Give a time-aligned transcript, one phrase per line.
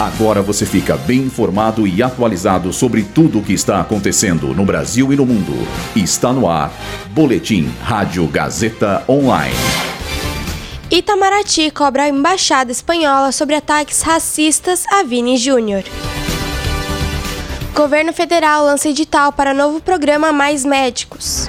[0.00, 5.12] Agora você fica bem informado e atualizado sobre tudo o que está acontecendo no Brasil
[5.12, 5.52] e no mundo.
[5.96, 6.72] Está no ar.
[7.10, 9.56] Boletim Rádio Gazeta Online.
[10.88, 15.82] Itamaraty cobra a embaixada espanhola sobre ataques racistas a Vini Júnior.
[17.74, 21.48] Governo federal lança edital para novo programa Mais Médicos.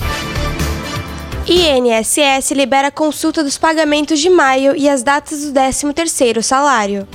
[1.47, 7.07] INSS libera consulta dos pagamentos de maio e as datas do 13º salário.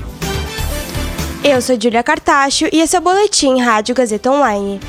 [1.46, 4.80] Eu sou Julia Cartacho e esse é o Boletim Rádio Gazeta Online.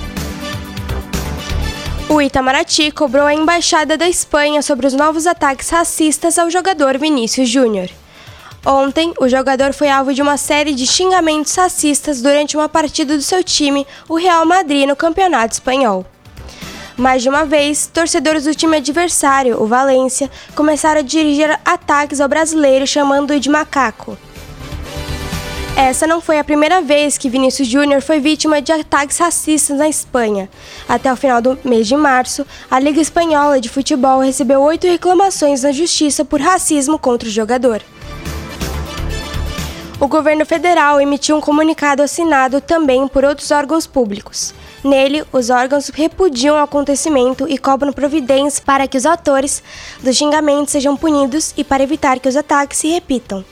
[2.08, 7.50] O Itamaraty cobrou a embaixada da Espanha sobre os novos ataques racistas ao jogador Vinícius
[7.50, 7.90] Júnior.
[8.66, 13.22] Ontem, o jogador foi alvo de uma série de xingamentos racistas durante uma partida do
[13.22, 16.06] seu time, o Real Madrid, no Campeonato Espanhol.
[16.96, 22.30] Mais de uma vez, torcedores do time adversário, o Valência, começaram a dirigir ataques ao
[22.30, 24.18] brasileiro chamando-o de macaco.
[25.78, 29.90] Essa não foi a primeira vez que Vinícius Júnior foi vítima de ataques racistas na
[29.90, 30.50] Espanha.
[30.88, 35.64] Até o final do mês de março, a Liga Espanhola de Futebol recebeu oito reclamações
[35.64, 37.82] na justiça por racismo contra o jogador.
[40.00, 44.54] O governo federal emitiu um comunicado assinado também por outros órgãos públicos.
[44.82, 49.62] Nele, os órgãos repudiam o acontecimento e cobram providências para que os autores
[50.02, 53.44] dos xingamentos sejam punidos e para evitar que os ataques se repitam.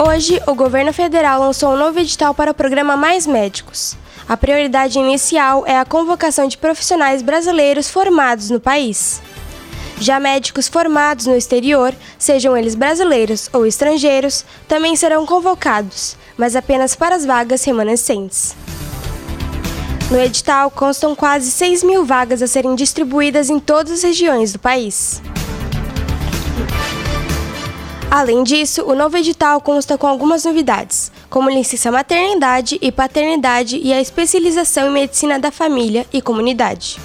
[0.00, 3.96] Hoje, o governo federal lançou um novo edital para o programa Mais Médicos.
[4.28, 9.20] A prioridade inicial é a convocação de profissionais brasileiros formados no país.
[9.98, 16.94] Já médicos formados no exterior, sejam eles brasileiros ou estrangeiros, também serão convocados, mas apenas
[16.94, 18.54] para as vagas remanescentes.
[20.12, 24.60] No edital constam quase 6 mil vagas a serem distribuídas em todas as regiões do
[24.60, 25.20] país.
[28.10, 33.92] Além disso, o novo edital consta com algumas novidades, como licença maternidade e paternidade e
[33.92, 36.98] a especialização em medicina da família e comunidade.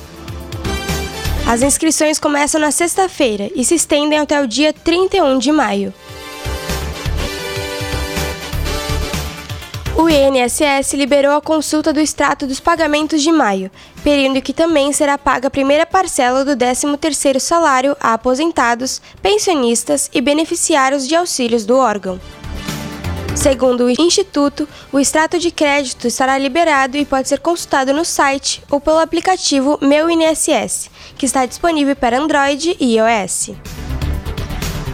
[1.45, 5.93] As inscrições começam na sexta-feira e se estendem até o dia 31 de maio.
[9.95, 13.69] O INSS liberou a consulta do extrato dos pagamentos de maio,
[14.03, 20.19] período que também será paga a primeira parcela do 13º salário a aposentados, pensionistas e
[20.19, 22.19] beneficiários de auxílios do órgão.
[23.35, 28.63] Segundo o Instituto, o extrato de crédito estará liberado e pode ser consultado no site
[28.71, 33.51] ou pelo aplicativo Meu INSS, que está disponível para Android e iOS.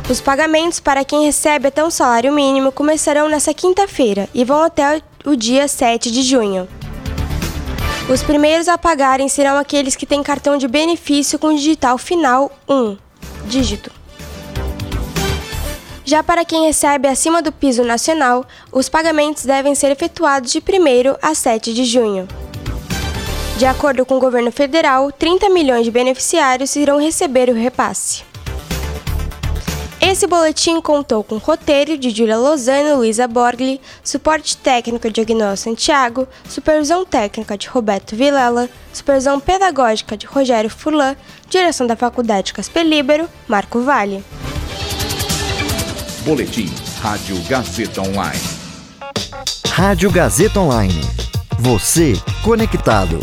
[0.09, 5.03] Os pagamentos para quem recebe até um salário mínimo começarão nesta quinta-feira e vão até
[5.23, 6.67] o dia 7 de junho.
[8.11, 12.97] Os primeiros a pagarem serão aqueles que têm cartão de benefício com digital final 1
[13.45, 13.91] dígito.
[16.03, 21.17] Já para quem recebe acima do piso nacional, os pagamentos devem ser efetuados de 1
[21.21, 22.27] a 7 de junho.
[23.57, 28.28] De acordo com o governo federal, 30 milhões de beneficiários irão receber o repasse.
[30.01, 35.57] Esse boletim contou com roteiro de Julia Lozano e Luísa Borgli, suporte técnico de Agnaldo
[35.57, 41.17] Santiago, supervisão técnica de Roberto Vilela, supervisão pedagógica de Rogério Furlan,
[41.49, 44.23] direção da Faculdade Casper Libero, Marco Vale.
[46.23, 46.69] Boletim
[47.01, 48.59] Rádio Gazeta Online.
[49.67, 51.01] Rádio Gazeta Online.
[51.59, 53.19] Você conectado.